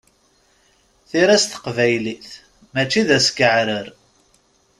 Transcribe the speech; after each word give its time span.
Tira 1.09 1.37
s 1.43 1.45
teqbaylit, 1.45 2.27
mačči 2.73 3.01
d 3.07 3.09
askeɛrer. 3.17 3.87